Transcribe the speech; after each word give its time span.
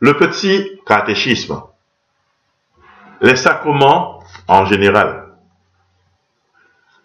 Le 0.00 0.16
petit 0.16 0.80
catéchisme. 0.86 1.62
Les 3.20 3.36
sacrements 3.36 4.22
en 4.46 4.64
général. 4.66 5.34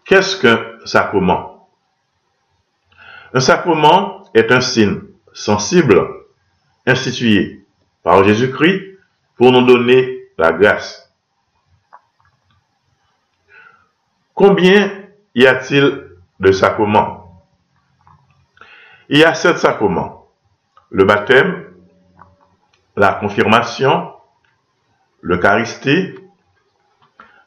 Qu'est-ce 0.06 0.42
qu'un 0.42 0.60
sacrement? 0.86 1.70
Un 3.34 3.39
sacrement 3.39 4.29
est 4.34 4.52
un 4.52 4.60
signe 4.60 5.02
sensible 5.32 6.05
institué 6.86 7.66
par 8.04 8.24
Jésus-Christ 8.24 8.98
pour 9.38 9.52
nous 9.52 9.66
donner 9.66 10.28
la 10.38 10.52
grâce. 10.52 11.14
Combien 14.34 14.92
y 15.36 15.46
a-t-il 15.46 16.09
de 16.40 16.52
sacrements? 16.52 17.46
Il 19.08 19.20
y 19.20 19.23
a 19.23 19.34
sept 19.34 19.58
sacrements. 19.58 20.30
Le 20.90 21.05
baptême, 21.05 21.70
la 23.02 23.13
confirmation, 23.13 24.14
l'Eucharistie, 25.22 26.14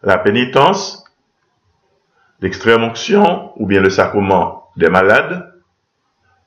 la 0.03 0.19
pénitence, 0.19 1.05
l'extrême 2.41 2.83
onction 2.83 3.53
ou 3.55 3.65
bien 3.65 3.81
le 3.81 3.89
sacrement 3.89 4.73
des 4.77 4.89
malades, 4.89 5.55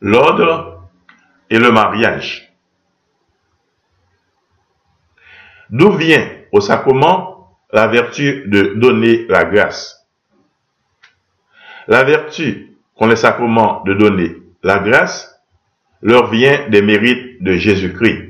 l'ordre 0.01 0.89
et 1.49 1.57
le 1.57 1.71
mariage. 1.71 2.53
D'où 5.69 5.93
vient 5.93 6.29
au 6.51 6.59
sacrement 6.59 7.57
la 7.71 7.87
vertu 7.87 8.43
de 8.49 8.73
donner 8.75 9.25
la 9.29 9.45
grâce? 9.45 10.05
La 11.87 12.03
vertu 12.03 12.75
qu'ont 12.93 13.07
les 13.07 13.15
sacrements 13.15 13.83
de 13.85 13.93
donner 13.93 14.35
la 14.63 14.79
grâce 14.79 15.41
leur 16.01 16.29
vient 16.29 16.67
des 16.67 16.81
mérites 16.81 17.41
de 17.41 17.53
Jésus-Christ. 17.53 18.26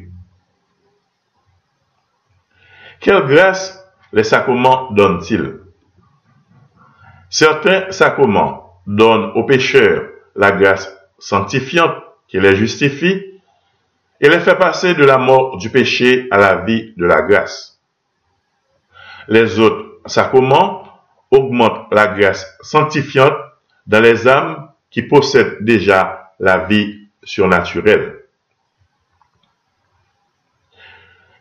Quelle 3.00 3.26
grâce 3.26 3.86
les 4.12 4.24
sacrements 4.24 4.92
donnent-ils? 4.92 5.60
Certains 7.30 7.92
sacrements 7.92 8.82
donnent 8.88 9.32
aux 9.36 9.44
pécheurs 9.44 10.10
la 10.36 10.52
grâce 10.52 10.96
sanctifiante 11.20 11.96
qui 12.28 12.40
les 12.40 12.56
justifie 12.56 13.24
et 14.20 14.30
les 14.30 14.40
fait 14.40 14.56
passer 14.56 14.94
de 14.94 15.04
la 15.04 15.18
mort 15.18 15.58
du 15.58 15.70
péché 15.70 16.28
à 16.32 16.38
la 16.38 16.56
vie 16.58 16.94
de 16.98 17.06
la 17.06 17.22
grâce. 17.22 17.80
Les 19.28 19.60
autres 19.60 20.00
sacrements 20.06 20.84
augmentent 21.32 21.92
la 21.92 22.08
grâce 22.08 22.58
sanctifiante 22.62 23.36
dans 23.86 24.02
les 24.02 24.28
âmes 24.28 24.70
qui 24.90 25.04
possèdent 25.04 25.64
déjà 25.64 26.34
la 26.40 26.60
vie 26.60 27.10
surnaturelle. 27.24 28.24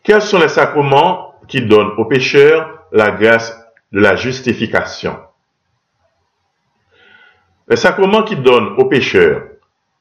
Quels 0.02 0.22
sont 0.22 0.38
les 0.38 0.48
sacrements 0.48 1.25
qui 1.48 1.62
donnent 1.62 1.92
aux 1.98 2.04
pécheurs 2.04 2.86
la 2.92 3.10
grâce 3.10 3.56
de 3.92 4.00
la 4.00 4.16
justification 4.16 5.18
Les 7.68 7.76
sacrements 7.76 8.22
qui 8.22 8.36
donnent 8.36 8.74
aux 8.78 8.86
pécheurs 8.86 9.42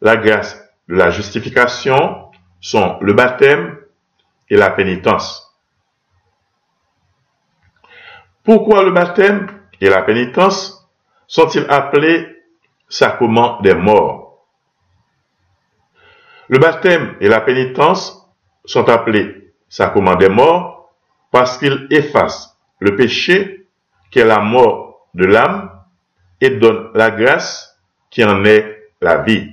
la 0.01 0.17
grâce 0.17 0.55
de 0.87 0.95
la 0.95 1.09
justification 1.09 2.31
sont 2.61 2.97
le 3.01 3.13
baptême 3.13 3.77
et 4.49 4.57
la 4.57 4.69
pénitence. 4.69 5.41
Pourquoi 8.43 8.83
le 8.83 8.91
baptême 8.91 9.47
et 9.81 9.89
la 9.89 10.03
pénitence 10.03 10.87
sont-ils 11.27 11.65
appelés 11.69 12.27
sacrements 12.87 13.59
des 13.61 13.73
morts? 13.73 14.45
Le 16.47 16.59
baptême 16.59 17.15
et 17.21 17.27
la 17.27 17.41
pénitence 17.41 18.29
sont 18.65 18.87
appelés 18.87 19.53
sacrements 19.67 20.15
des 20.15 20.29
morts 20.29 20.74
parce 21.35 21.57
qu'ils 21.57 21.87
effacent 21.89 22.57
le 22.79 22.95
péché 22.95 23.67
qui 24.09 24.19
est 24.19 24.25
la 24.25 24.39
mort 24.39 25.09
de 25.15 25.25
l'âme 25.25 25.69
et 26.39 26.49
donnent 26.49 26.91
la 26.93 27.11
grâce 27.11 27.77
qui 28.09 28.23
en 28.23 28.45
est 28.45 28.89
la 29.01 29.17
vie. 29.17 29.51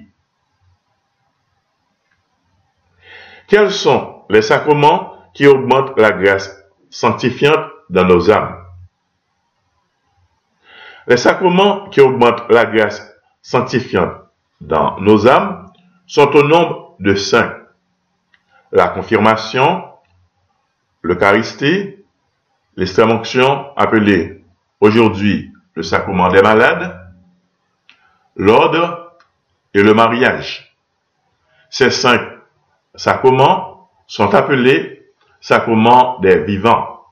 Quels 3.49 3.73
sont 3.73 4.23
les 4.31 4.43
sacrements 4.43 5.17
qui 5.35 5.49
augmentent 5.49 5.99
la 5.99 6.13
grâce 6.13 6.57
sanctifiante 6.89 7.67
dans 7.91 8.05
nos 8.05 8.31
âmes? 8.31 8.65
Les 11.09 11.17
sacrements 11.17 11.89
qui 11.89 12.01
augmentent 12.01 12.49
la 12.49 12.65
grâce 12.65 13.13
sanctifiante 13.43 14.23
dans 14.61 15.01
nos 15.01 15.27
âmes 15.27 15.73
sont 16.07 16.31
au 16.31 16.45
nombre 16.45 16.95
de 17.01 17.17
cinq. 17.17 17.53
La 18.71 18.87
confirmation, 18.87 19.92
l'Eucharistie, 21.03 21.97
l'extrême 22.77 23.11
onction 23.11 23.77
appelée 23.77 24.45
aujourd'hui 24.81 25.53
le 25.75 25.83
sacrement 25.83 26.29
des 26.29 26.43
malades, 26.43 27.01
l'ordre 28.37 29.17
et 29.75 29.83
le 29.83 29.95
mariage. 29.95 30.77
Ces 31.71 31.91
cinq 31.91 32.21
sacrements 32.95 33.91
sont 34.07 34.35
appelés 34.35 35.07
sacrements 35.41 36.19
des 36.21 36.39
vivants. 36.45 37.07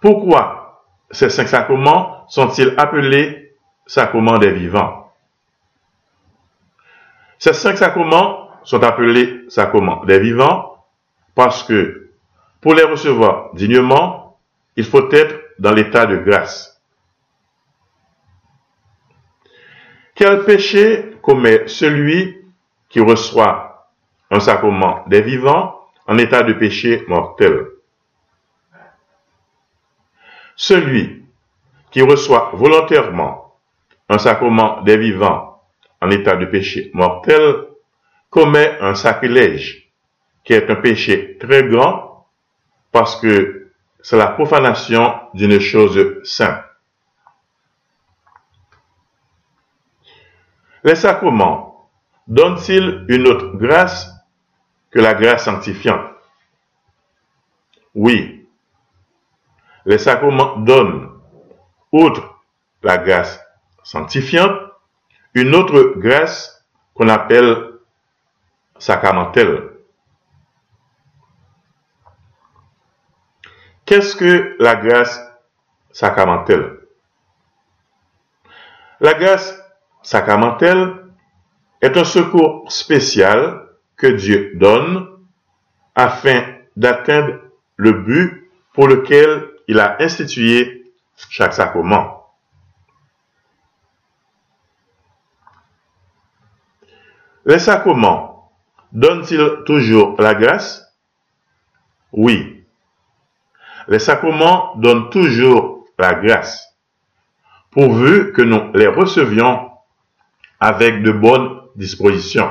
Pourquoi 0.00 0.84
ces 1.10 1.30
cinq 1.30 1.48
sacrements 1.48 2.26
sont-ils 2.28 2.74
appelés 2.76 3.56
sacrements 3.86 4.38
des 4.38 4.50
vivants? 4.50 5.12
Ces 7.38 7.52
cinq 7.52 7.76
sacrements 7.76 8.50
sont 8.64 8.82
appelés 8.82 9.44
sacrements 9.48 10.04
des 10.04 10.18
vivants 10.18 10.73
parce 11.34 11.62
que 11.62 12.10
pour 12.60 12.74
les 12.74 12.84
recevoir 12.84 13.54
dignement, 13.54 14.38
il 14.76 14.84
faut 14.84 15.10
être 15.10 15.34
dans 15.58 15.72
l'état 15.72 16.06
de 16.06 16.16
grâce. 16.16 16.80
Quel 20.14 20.44
péché 20.44 21.16
commet 21.22 21.66
celui 21.66 22.44
qui 22.88 23.00
reçoit 23.00 23.90
un 24.30 24.40
sacrement 24.40 25.04
des 25.08 25.22
vivants 25.22 25.80
en 26.06 26.18
état 26.18 26.42
de 26.42 26.52
péché 26.52 27.04
mortel? 27.08 27.66
Celui 30.56 31.24
qui 31.90 32.02
reçoit 32.02 32.50
volontairement 32.54 33.56
un 34.08 34.18
sacrement 34.18 34.82
des 34.82 34.96
vivants 34.96 35.62
en 36.00 36.10
état 36.10 36.36
de 36.36 36.46
péché 36.46 36.90
mortel 36.94 37.66
commet 38.30 38.78
un 38.80 38.94
sacrilège 38.94 39.83
qui 40.44 40.52
est 40.52 40.70
un 40.70 40.76
péché 40.76 41.38
très 41.38 41.64
grand 41.64 42.28
parce 42.92 43.16
que 43.16 43.72
c'est 44.02 44.18
la 44.18 44.28
profanation 44.28 45.18
d'une 45.32 45.58
chose 45.58 46.22
sainte. 46.24 46.62
Les 50.84 50.94
sacrements 50.94 51.88
donne-t-il 52.28 53.06
une 53.08 53.26
autre 53.26 53.56
grâce 53.56 54.10
que 54.90 55.00
la 55.00 55.14
grâce 55.14 55.44
sanctifiante? 55.44 56.10
Oui. 57.94 58.46
Les 59.86 59.98
sacrements 59.98 60.56
donnent, 60.58 61.10
outre 61.90 62.42
la 62.82 62.98
grâce 62.98 63.40
sanctifiante, 63.82 64.58
une 65.32 65.54
autre 65.54 65.94
grâce 65.96 66.66
qu'on 66.94 67.08
appelle 67.08 67.72
sacramentelle. 68.78 69.73
Qu'est-ce 73.86 74.16
que 74.16 74.56
la 74.60 74.76
grâce 74.76 75.20
sacramentelle? 75.92 76.78
La 79.00 79.14
grâce 79.14 79.62
sacramentelle 80.02 81.04
est 81.82 81.96
un 81.96 82.04
secours 82.04 82.70
spécial 82.72 83.68
que 83.96 84.06
Dieu 84.06 84.52
donne 84.54 85.06
afin 85.94 86.44
d'atteindre 86.76 87.40
le 87.76 87.92
but 87.92 88.50
pour 88.72 88.88
lequel 88.88 89.50
il 89.68 89.78
a 89.78 89.96
institué 90.00 90.92
chaque 91.28 91.52
sacrement. 91.52 92.34
Les 97.44 97.58
sacrements 97.58 98.50
donnent-ils 98.92 99.64
toujours 99.66 100.20
la 100.20 100.34
grâce? 100.34 100.96
Oui. 102.12 102.53
Les 103.88 103.98
sacrements 103.98 104.74
donnent 104.76 105.10
toujours 105.10 105.86
la 105.98 106.14
grâce, 106.14 106.74
pourvu 107.70 108.32
que 108.32 108.42
nous 108.42 108.72
les 108.72 108.86
recevions 108.86 109.70
avec 110.60 111.02
de 111.02 111.12
bonnes 111.12 111.60
disposition. 111.76 112.48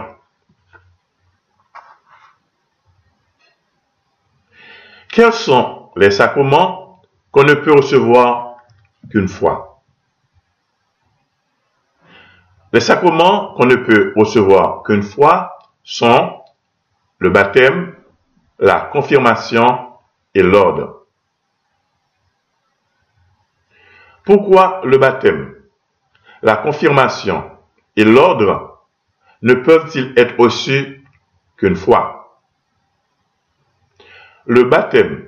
Quels 5.12 5.34
sont 5.34 5.92
les 5.96 6.12
sacrements 6.12 7.02
qu'on 7.32 7.44
ne 7.44 7.54
peut 7.54 7.74
recevoir 7.74 8.58
qu'une 9.10 9.28
fois? 9.28 9.82
Les 12.74 12.80
sacrements 12.80 13.54
qu'on 13.54 13.68
ne 13.68 13.76
peut 13.76 14.14
recevoir 14.16 14.82
qu'une 14.84 15.04
fois 15.04 15.60
sont 15.84 16.42
le 17.20 17.30
baptême, 17.30 17.96
la 18.58 18.82
confirmation 18.82 19.94
et 20.34 20.42
l'ordre. 20.42 21.03
Pourquoi 24.26 24.82
le 24.86 24.98
baptême, 24.98 25.54
la 26.42 26.56
confirmation 26.56 27.44
et 27.96 28.06
l'ordre 28.06 28.86
ne 29.42 29.54
peuvent-ils 29.54 30.14
être 30.16 30.40
reçus 30.40 31.04
qu'une 31.58 31.76
fois? 31.76 32.40
Le 34.46 34.64
baptême, 34.64 35.28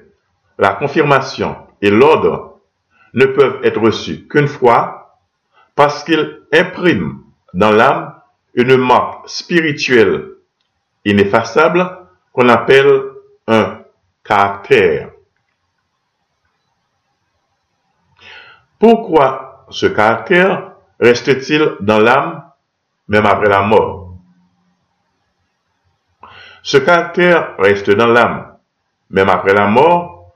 la 0.57 0.74
confirmation 0.74 1.57
et 1.81 1.89
l'ordre 1.89 2.62
ne 3.13 3.25
peuvent 3.25 3.59
être 3.63 3.80
reçus 3.80 4.27
qu'une 4.27 4.47
fois 4.47 5.19
parce 5.75 6.03
qu'ils 6.03 6.41
impriment 6.53 7.21
dans 7.53 7.71
l'âme 7.71 8.15
une 8.53 8.77
marque 8.77 9.27
spirituelle 9.27 10.36
ineffaçable 11.03 12.07
qu'on 12.31 12.48
appelle 12.50 13.03
un 13.48 13.81
caractère. 14.24 15.14
Pourquoi 18.80 19.66
ce 19.69 19.86
caractère 19.86 20.74
reste-t-il 21.00 21.77
dans 21.81 22.00
l'âme 22.00 22.44
même 23.07 23.25
après 23.25 23.50
la 23.50 23.62
mort? 23.62 24.16
Ce 26.63 26.77
caractère 26.77 27.56
reste 27.57 27.92
dans 27.92 28.07
l'âme 28.07 28.57
même 29.10 29.30
après 29.30 29.54
la 29.54 29.68
mort 29.68 30.33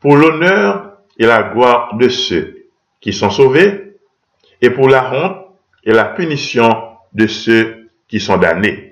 pour 0.00 0.16
l'honneur 0.16 0.98
et 1.18 1.26
la 1.26 1.42
gloire 1.44 1.94
de 1.96 2.08
ceux 2.08 2.68
qui 3.00 3.12
sont 3.12 3.30
sauvés 3.30 3.96
et 4.60 4.70
pour 4.70 4.88
la 4.88 5.12
honte 5.12 5.46
et 5.84 5.92
la 5.92 6.04
punition 6.04 6.98
de 7.12 7.26
ceux 7.26 7.90
qui 8.06 8.20
sont 8.20 8.36
damnés. 8.36 8.87